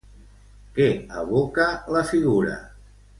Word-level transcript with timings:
Què 0.79 0.87
evoca, 1.23 1.67
la 1.97 2.03
figura? 2.13 2.57